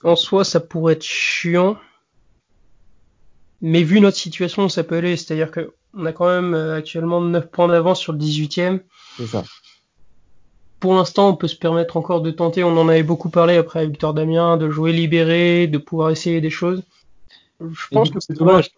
[0.00, 1.76] qu'en soi ça pourrait être chiant
[3.62, 5.16] mais vu notre situation, ça peut aller.
[5.16, 8.80] C'est-à-dire que on a quand même euh, actuellement 9 points d'avance sur le 18e.
[9.16, 9.44] C'est ça.
[10.78, 12.64] Pour l'instant, on peut se permettre encore de tenter.
[12.64, 16.50] On en avait beaucoup parlé après Victor Damien, de jouer libéré, de pouvoir essayer des
[16.50, 16.82] choses.
[17.60, 18.70] Je pense que c'est dommage.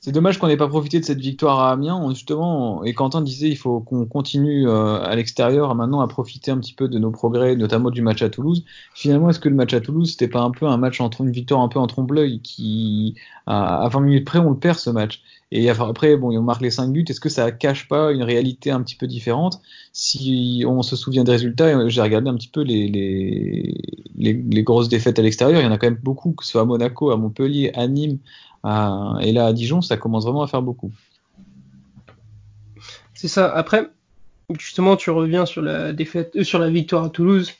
[0.00, 2.08] C'est dommage qu'on n'ait pas profité de cette victoire à Amiens.
[2.10, 6.58] Justement, et Quentin disait il faut qu'on continue euh, à l'extérieur maintenant à profiter un
[6.58, 8.64] petit peu de nos progrès, notamment du match à Toulouse.
[8.94, 11.30] Finalement, est-ce que le match à Toulouse c'était pas un peu un match entre une
[11.30, 13.14] victoire un peu en trompe-l'œil qui
[13.46, 15.22] à 20 minutes près on le perd ce match?
[15.50, 17.04] Et après, bon, on marque les 5 buts.
[17.08, 19.60] Est-ce que ça cache pas une réalité un petit peu différente?
[19.94, 22.86] Si on se souvient des résultats, j'ai regardé un petit peu les,
[24.14, 25.60] les, grosses défaites à l'extérieur.
[25.60, 27.86] Il y en a quand même beaucoup, que ce soit à Monaco, à Montpellier, à
[27.88, 28.18] Nîmes,
[29.20, 30.92] et là à Dijon, ça commence vraiment à faire beaucoup.
[33.14, 33.52] C'est ça.
[33.52, 33.90] Après,
[34.58, 37.52] justement, tu reviens sur la défaite, euh, sur la victoire à Toulouse.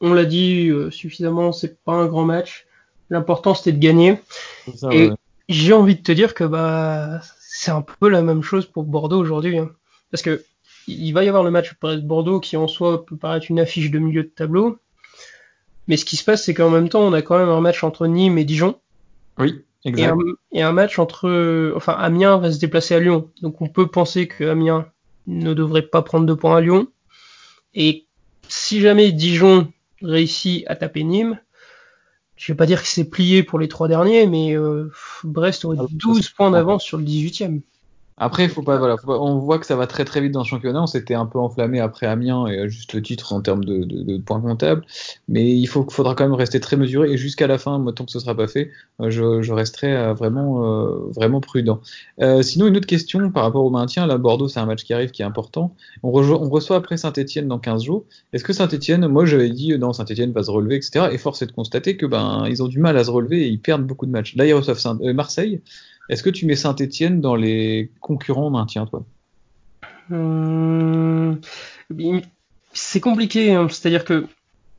[0.00, 2.66] On l'a dit euh, suffisamment, c'est pas un grand match.
[3.10, 4.20] L'important c'était de gagner.
[4.76, 4.88] Ça,
[5.48, 9.18] j'ai envie de te dire que bah c'est un peu la même chose pour Bordeaux
[9.18, 9.70] aujourd'hui, hein.
[10.10, 10.44] parce que
[10.86, 13.98] il va y avoir le match Bordeaux qui en soi peut paraître une affiche de
[13.98, 14.78] milieu de tableau,
[15.88, 17.84] mais ce qui se passe c'est qu'en même temps on a quand même un match
[17.84, 18.78] entre Nîmes et Dijon.
[19.38, 23.88] Oui, Et un, match entre, enfin Amiens va se déplacer à Lyon, donc on peut
[23.88, 24.86] penser que Amiens
[25.26, 26.86] ne devrait pas prendre de points à Lyon,
[27.74, 28.06] et
[28.48, 31.40] si jamais Dijon réussit à taper Nîmes,
[32.36, 34.90] je vais pas dire que c'est plié pour les trois derniers, mais euh,
[35.24, 37.60] Brest aurait 12 ah, points d'avance sur le 18e.
[38.24, 40.80] Après, faut pas, voilà, on voit que ça va très très vite dans le championnat.
[40.80, 44.40] On s'était un peu enflammé après Amiens et juste le titre en termes de, points
[44.40, 44.84] comptables,
[45.26, 48.04] mais il faut, faudra quand même rester très mesuré et jusqu'à la fin, moi, tant
[48.04, 51.80] que ce sera pas fait, euh, je, resterai euh, vraiment euh, vraiment prudent.
[52.42, 54.06] sinon, une autre question par rapport au maintien.
[54.06, 55.74] Là, Bordeaux, c'est un match qui arrive qui est important.
[56.04, 58.04] On, reçoit après Saint-Etienne dans 15 jours.
[58.32, 61.08] Est-ce que Saint-Etienne, moi, j'avais dit non, Saint-Etienne va se relever, etc.
[61.10, 63.48] Et force est de constater que ben ils ont du mal à se relever et
[63.48, 64.36] ils perdent beaucoup de matchs.
[64.36, 64.80] Là, ils reçoivent
[65.12, 65.60] Marseille.
[66.12, 69.06] Est-ce que tu mets Saint-Etienne dans les concurrents maintien, toi?
[70.10, 71.40] Hum,
[72.74, 73.66] C'est compliqué, hein.
[73.70, 74.26] c'est-à-dire que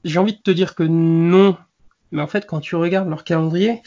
[0.03, 1.57] j'ai envie de te dire que non,
[2.11, 3.81] mais en fait, quand tu regardes leur calendrier,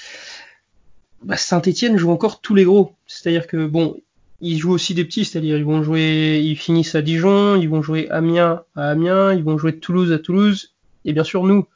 [1.22, 2.96] bah, Saint-Etienne joue encore tous les gros.
[3.06, 3.96] C'est-à-dire que bon,
[4.40, 7.80] ils jouent aussi des petits, c'est-à-dire ils vont jouer, ils finissent à Dijon, ils vont
[7.80, 11.68] jouer Amiens à Amiens, ils vont jouer Toulouse à Toulouse, et bien sûr nous.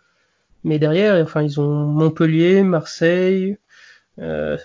[0.65, 3.57] Mais derrière, enfin, ils ont Montpellier, Marseille,
[4.19, 4.59] euh,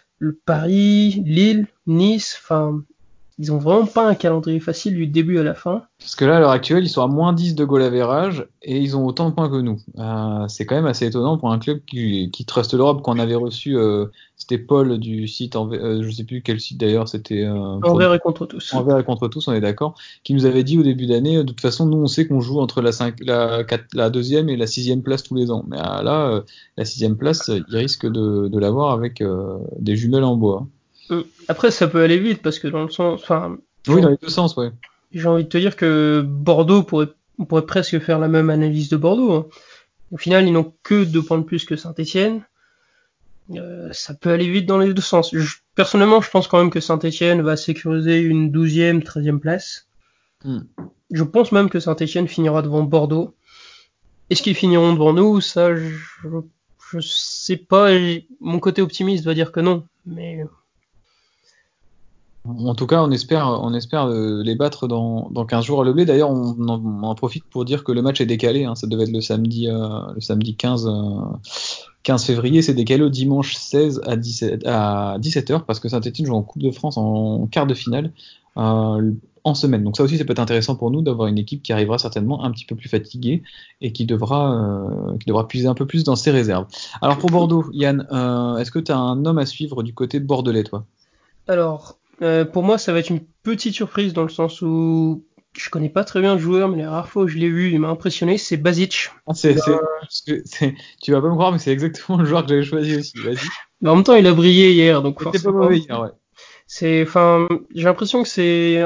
[0.46, 2.84] Paris, Lille, Nice, enfin,
[3.38, 5.84] ils ont vraiment pas un calendrier facile du début à la fin.
[6.00, 8.80] Parce que là, à l'heure actuelle, ils sont à moins 10 de goal average et
[8.80, 9.78] ils ont autant de points que nous.
[9.98, 13.36] Euh, c'est quand même assez étonnant pour un club qui, qui truste l'Europe, qu'on avait
[13.36, 14.06] reçu, euh,
[14.38, 17.44] c'était Paul du site, en, euh, je sais plus quel site d'ailleurs, c'était...
[17.44, 18.74] Euh, envers et contre tous.
[18.74, 21.44] Envers et contre tous, on est d'accord, qui nous avait dit au début d'année, de
[21.44, 24.56] toute façon, nous on sait qu'on joue entre la, 5, la, 4, la deuxième et
[24.56, 25.66] la sixième place tous les ans.
[25.68, 26.44] Mais là,
[26.78, 29.22] la sixième place, il risque de, de l'avoir avec
[29.80, 30.68] des jumelles en bois.
[31.10, 31.22] Mm.
[31.48, 33.58] Après, ça peut aller vite parce que dans le sens, enfin.
[33.88, 34.72] Oui, dans les deux sens, ouais.
[35.12, 38.90] J'ai envie de te dire que Bordeaux pourrait, on pourrait presque faire la même analyse
[38.90, 39.34] de Bordeaux.
[39.34, 39.48] Hein.
[40.12, 42.44] Au final, ils n'ont que deux points de plus que Saint-Etienne.
[43.52, 45.34] Euh, ça peut aller vite dans les deux sens.
[45.76, 49.88] personnellement, je pense quand même que Saint-Etienne va sécuriser une douzième, treizième place.
[50.44, 50.62] Mm.
[51.12, 53.36] Je pense même que Saint-Etienne finira devant Bordeaux.
[54.30, 55.40] Est-ce qu'ils finiront devant nous?
[55.40, 55.94] Ça, je,
[56.92, 57.90] je sais pas.
[58.40, 60.44] Mon côté optimiste va dire que non, mais
[62.48, 66.06] en tout cas, on espère, euh, les battre dans, dans 15 jours à Leblé.
[66.06, 68.66] D'ailleurs, on, en profite pour dire que le match est décalé.
[68.66, 68.76] Hein.
[68.76, 70.90] Ça devait être le samedi, euh, le samedi 15,
[72.04, 72.62] 15 euh, février.
[72.62, 76.62] C'est décalé au dimanche 16 à 17, à 17h parce que Saint-Etienne joue en Coupe
[76.62, 78.12] de France en quart de finale
[78.56, 79.84] en semaine.
[79.84, 82.44] Donc ça aussi, ça peut être intéressant pour nous d'avoir une équipe qui arrivera certainement
[82.44, 83.44] un petit peu plus fatiguée
[83.82, 85.16] et qui devra
[85.50, 86.66] puiser un peu plus dans ses réserves.
[87.02, 88.08] Alors pour Bordeaux, Yann,
[88.60, 90.86] est-ce que tu as un homme à suivre du côté bordelais, toi?
[91.48, 95.70] Alors, euh, pour moi, ça va être une petite surprise dans le sens où je
[95.70, 97.80] connais pas très bien le joueur, mais les rares fois où je l'ai vu, il
[97.80, 99.10] m'a impressionné, c'est Basic.
[99.28, 99.56] Ah, c'est,
[101.02, 103.14] tu vas pas me croire, mais c'est exactement le joueur que j'avais choisi aussi.
[103.82, 105.54] Mais en même temps, il a brillé hier, donc forcément.
[105.54, 106.10] pas mauvais hier, ouais.
[106.68, 108.82] C'est, enfin, j'ai l'impression que c'est,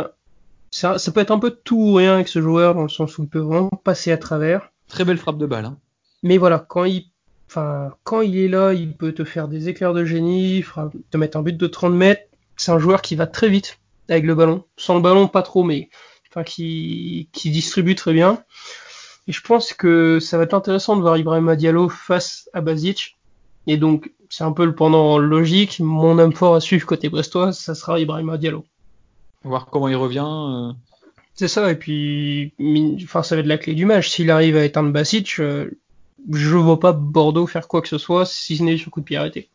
[0.69, 3.17] ça, ça, peut être un peu tout ou rien avec ce joueur dans le sens
[3.17, 4.71] où il peut vraiment passer à travers.
[4.87, 5.65] Très belle frappe de balle.
[5.65, 5.77] Hein.
[6.21, 7.05] Mais voilà, quand il,
[7.47, 10.63] enfin, quand il est là, il peut te faire des éclairs de génie,
[11.09, 12.28] te mettre un but de 30 mètres
[12.59, 14.65] c'est un joueur qui va très vite avec le ballon.
[14.75, 15.89] Sans le ballon, pas trop, mais
[16.29, 18.43] enfin, qui, qui distribue très bien.
[19.27, 23.17] Et je pense que ça va être intéressant de voir Ibrahim Diallo face à Basic.
[23.65, 25.79] Et donc, c'est un peu le pendant logique.
[25.79, 28.65] Mon homme fort à suivre côté brestois, ça sera Ibrahim Diallo.
[29.43, 30.25] Voir comment il revient.
[30.27, 30.73] Euh.
[31.35, 32.53] C'est ça, et puis,
[33.03, 34.09] enfin, ça va être la clé du match.
[34.09, 35.69] S'il arrive à éteindre Basic, euh,
[36.29, 39.05] je vois pas Bordeaux faire quoi que ce soit, si ce n'est sur coup de
[39.05, 39.49] pied arrêté.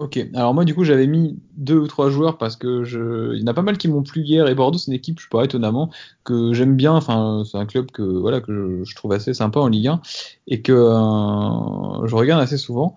[0.00, 3.34] Ok, alors moi du coup j'avais mis deux ou trois joueurs parce que je...
[3.34, 5.20] il y en a pas mal qui m'ont plu hier et Bordeaux c'est une équipe,
[5.20, 5.90] je pas étonnamment,
[6.24, 9.68] que j'aime bien, enfin c'est un club que voilà que je, trouve assez sympa en
[9.68, 10.00] Ligue 1
[10.46, 12.96] et que euh, je regarde assez souvent.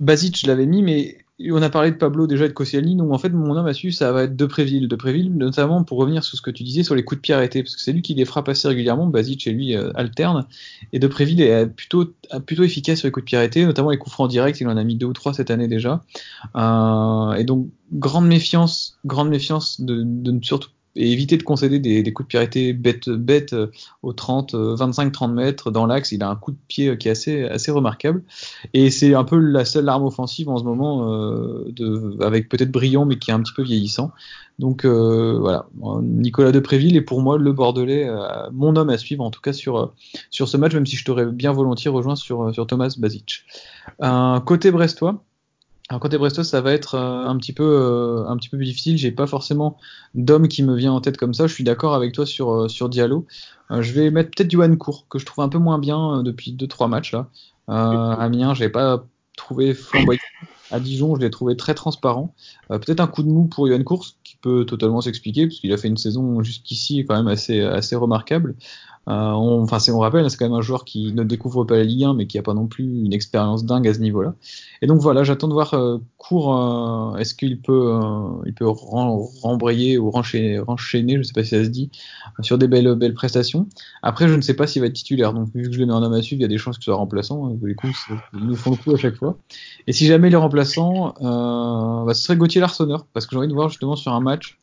[0.00, 3.12] Basic je l'avais mis mais on a parlé de Pablo déjà et de Koscielny, donc
[3.12, 6.36] en fait mon homme à suivre ça va être Depréville, Depréville notamment pour revenir sur
[6.36, 8.14] ce que tu disais sur les coups de pied arrêtés, parce que c'est lui qui
[8.14, 10.46] les frappe assez régulièrement, Basic et lui euh, alterne,
[10.92, 12.12] et Depréville est plutôt
[12.46, 14.76] plutôt efficace sur les coups de pied arrêtés, notamment les coups francs directs, il en
[14.76, 16.02] a mis deux ou trois cette année déjà,
[16.56, 22.12] euh, et donc grande méfiance, grande méfiance de, de surtout et éviter de concéder des,
[22.12, 23.70] coups de arrêtés bêtes, euh,
[24.02, 26.10] aux 30, 25-30 euh, mètres dans l'axe.
[26.10, 28.24] Il a un coup de pied euh, qui est assez, assez remarquable.
[28.74, 31.08] Et c'est un peu la seule arme offensive en ce moment,
[32.20, 34.10] avec peut-être brillant, mais qui est un petit peu vieillissant.
[34.58, 35.66] Donc voilà,
[36.02, 38.10] Nicolas Depréville est pour moi le Bordelais,
[38.52, 39.92] mon homme à suivre en tout cas sur,
[40.30, 43.44] sur ce match, même si je t'aurais bien volontiers rejoint sur, sur Thomas Basic.
[44.44, 45.22] côté brestois,
[45.88, 48.98] alors côté Bresto, ça va être euh, un petit peu euh, un peu plus difficile.
[48.98, 49.78] J'ai pas forcément
[50.14, 51.46] d'homme qui me vient en tête comme ça.
[51.46, 53.26] Je suis d'accord avec toi sur euh, Diallo.
[53.70, 56.66] je vais mettre peut-être Johan Court que je trouve un peu moins bien depuis deux
[56.66, 57.28] trois matchs là.
[57.68, 59.04] Amiens, j'ai pas
[59.36, 60.20] trouvé flamboyant.
[60.70, 62.34] À Dijon, je l'ai trouvé très transparent.
[62.68, 65.78] peut-être un coup de mou pour Johan Court, qui peut totalement s'expliquer, parce qu'il a
[65.78, 68.56] fait une saison jusqu'ici quand même assez remarquable.
[69.08, 71.84] Euh, on, enfin, on rappelle, c'est quand même un joueur qui ne découvre pas la
[71.84, 74.34] Ligue 1, mais qui a pas non plus une expérience dingue à ce niveau-là.
[74.82, 77.98] Et donc voilà, j'attends de voir euh, Court, euh, est-ce qu'il peut,
[78.44, 81.90] il peut rembrayer ou renchaîner, je sais pas si ça se dit,
[82.40, 83.66] sur des belles, prestations.
[84.02, 85.92] Après, je ne sais pas s'il va être titulaire, donc vu que je le mets
[85.92, 87.46] en homme il y a des chances qu'il soit remplaçant.
[87.46, 87.94] Hein, les coups,
[88.34, 89.38] ils nous font le coup à chaque fois.
[89.86, 93.48] Et si jamais il est remplaçant, bah, ce serait Gauthier Larsonneur, parce que j'ai envie
[93.48, 94.58] de voir justement sur un match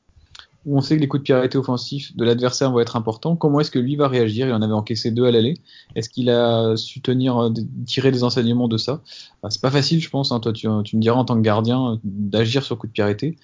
[0.68, 3.60] on sait que les coups de pied arrêtés offensifs de l'adversaire vont être importants, comment
[3.60, 4.48] est-ce que lui va réagir?
[4.48, 5.56] Il en avait encaissé deux à l'aller.
[5.96, 7.50] Est-ce qu'il a su tenir, euh,
[7.86, 9.02] tirer des enseignements de ça?
[9.44, 10.32] Bah, C'est pas facile, je pense.
[10.32, 10.40] Hein.
[10.40, 13.38] Toi, tu, me diras en tant que gardien euh, d'agir sur coups de pied.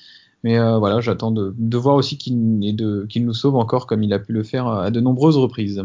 [0.43, 4.33] Mais euh, voilà, j'attends de, voir aussi qu'il nous sauve encore comme il a pu
[4.33, 5.83] le faire à de nombreuses reprises.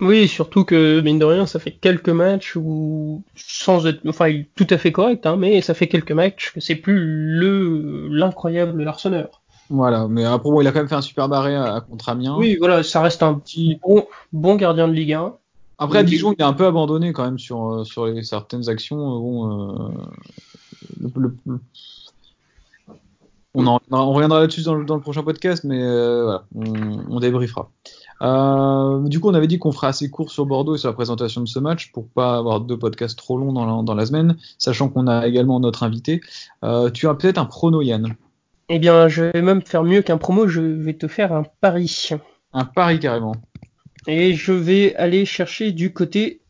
[0.00, 4.66] Oui, surtout que mine de rien, ça fait quelques matchs où, sans être, enfin, tout
[4.68, 9.42] à fait correct, hein, mais ça fait quelques matchs que c'est plus le l'incroyable Larsonneur.
[9.68, 12.36] Voilà, mais après, bon, il a quand même fait un super barré à, contre Amiens.
[12.36, 15.34] Oui, voilà, ça reste un petit bon, bon gardien de Ligue 1.
[15.78, 18.68] Après, à Dijon, il est un peu abandonné quand même sur, euh, sur les, certaines
[18.68, 19.16] actions.
[19.16, 19.90] Euh, bon,
[20.96, 21.58] euh,
[23.54, 27.20] on, en, on, reviendra là-dessus dans, dans, le prochain podcast, mais euh, voilà, on, on
[27.20, 27.70] débriefera.
[28.22, 30.94] Euh, du coup, on avait dit qu'on ferait assez court sur Bordeaux et sur la
[30.94, 34.06] présentation de ce match pour pas avoir deux podcasts trop longs dans la, dans la
[34.06, 36.20] semaine, sachant qu'on a également notre invité.
[36.64, 38.16] Euh, tu as peut-être un prono, Yann
[38.68, 42.10] eh bien, je vais même faire mieux qu'un promo, je vais te faire un pari.
[42.52, 43.36] Un pari carrément.
[44.06, 46.40] Et je vais aller chercher du côté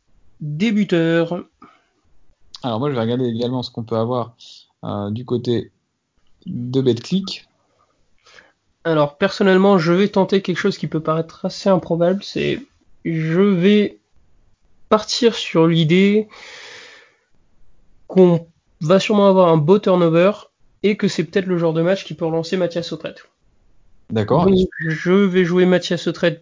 [0.41, 1.45] débuteur.
[2.63, 4.35] Alors moi, je vais regarder également ce qu'on peut avoir
[4.85, 5.73] euh, du côté
[6.47, 7.47] de BetClick.
[8.85, 12.61] Alors personnellement, je vais tenter quelque chose qui peut paraître assez improbable, c'est
[13.05, 13.99] je vais
[14.89, 16.29] partir sur l'idée
[18.07, 18.47] qu'on
[18.81, 20.33] va sûrement avoir un beau turnover
[20.87, 23.25] et que c'est peut-être le genre de match qui peut relancer Mathias Autrette.
[24.11, 24.49] D'accord.
[24.81, 26.41] Je vais jouer Mathias Autrette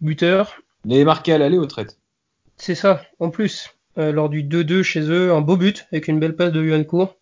[0.00, 0.56] buteur.
[0.84, 1.98] Il est marqué à l'aller Autrette.
[2.56, 3.70] C'est ça, en plus.
[3.98, 6.84] Euh, lors du 2-2 chez eux, un beau but avec une belle passe de Yuan
[6.84, 7.16] Court.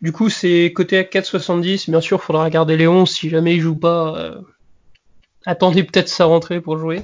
[0.00, 1.90] Du coup, c'est côté à 4,70.
[1.90, 4.18] Bien sûr, il faudra regarder Léon si jamais il joue pas.
[4.18, 4.40] Euh,
[5.46, 7.02] attendez peut-être sa rentrée pour jouer.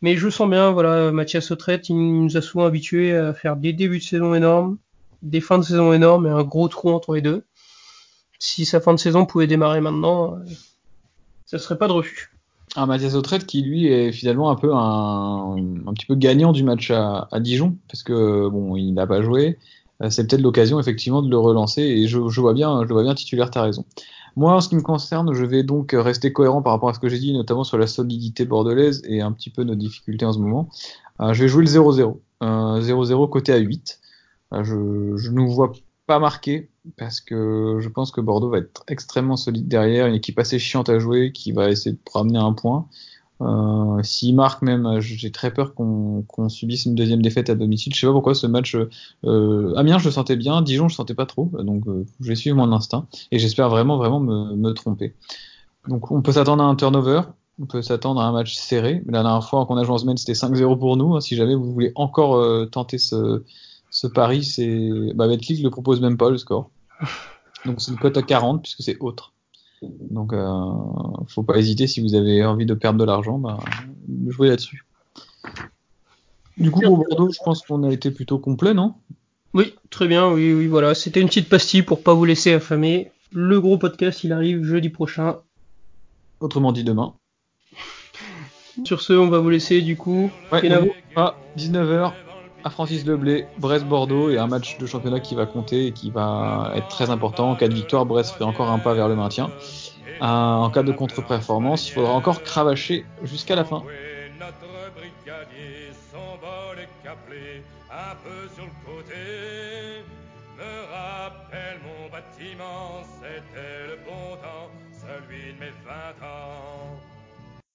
[0.00, 3.72] Mais je sens bien, voilà, Mathias Autrette, il nous a souvent habitués à faire des
[3.72, 4.78] débuts de saison énormes,
[5.22, 7.44] des fins de saison énormes et un gros trou entre les deux
[8.42, 10.38] si sa fin de saison pouvait démarrer maintenant, euh,
[11.46, 12.32] ça serait pas de refus.
[12.74, 16.64] Un Mathias Autrette qui lui est finalement un peu un, un petit peu gagnant du
[16.64, 19.58] match à, à, Dijon parce que bon il n'a pas joué.
[20.02, 23.04] Euh, c'est peut-être l'occasion effectivement de le relancer et je, je, vois bien je vois
[23.04, 23.84] bien titulaire t'as raison.
[24.34, 26.98] Moi en ce qui me concerne je vais donc rester cohérent par rapport à ce
[26.98, 30.32] que j'ai dit notamment sur la solidité bordelaise et un petit peu nos difficultés en
[30.32, 30.68] ce moment.
[31.20, 34.00] Euh, je vais jouer le 0-0 0-0 côté à 8
[34.52, 35.72] euh, je, je ne vois
[36.06, 40.38] pas marqué parce que je pense que Bordeaux va être extrêmement solide derrière, une équipe
[40.38, 42.88] assez chiante à jouer qui va essayer de ramener un point.
[43.42, 47.94] Euh, S'il marque même, j'ai très peur qu'on subisse une deuxième défaite à domicile.
[47.94, 48.76] Je sais pas pourquoi ce match.
[49.24, 50.62] Euh, Amiens, je le sentais bien.
[50.62, 51.50] Dijon, je le sentais pas trop.
[51.58, 55.14] Donc, euh, je vais suivre mon instinct et j'espère vraiment, vraiment me, tromper.
[55.88, 57.22] Donc, on peut s'attendre à un turnover.
[57.60, 59.02] On peut s'attendre à un match serré.
[59.06, 61.20] La dernière fois qu'on a joué en semaine, c'était 5-0 pour nous.
[61.20, 63.42] Si jamais vous voulez encore euh, tenter ce,
[63.92, 64.90] ce pari, c'est.
[65.14, 66.70] Bah, Betclic le propose même pas le score.
[67.66, 69.34] Donc c'est une cote à 40 puisque c'est autre.
[69.82, 70.72] Donc euh,
[71.28, 73.58] faut pas hésiter si vous avez envie de perdre de l'argent, bah,
[74.28, 74.86] jouez là-dessus.
[76.56, 78.94] Du coup pour Bordeaux, je pense qu'on a été plutôt complet, non?
[79.54, 80.94] Oui, très bien, oui, oui, voilà.
[80.94, 83.12] C'était une petite pastille pour pas vous laisser affamer.
[83.32, 85.38] Le gros podcast, il arrive jeudi prochain.
[86.40, 87.14] Autrement dit demain.
[88.84, 90.30] Sur ce, on va vous laisser du coup.
[90.50, 90.72] Ouais,
[91.16, 92.12] à 19h
[92.64, 96.72] à Francis Leblé, Brest-Bordeaux et un match de championnat qui va compter et qui va
[96.74, 97.50] être très important.
[97.50, 99.50] En cas de victoire, Brest fait encore un pas vers le maintien.
[100.20, 103.82] En cas de contre-performance, il faudra encore cravacher jusqu'à la fin.
[104.38, 106.86] Notre brigadier s'envole
[107.90, 110.04] un peu sur le côté.
[110.56, 116.41] Me rappelle mon bâtiment, c'était le bon temps, celui de mes 20 ans.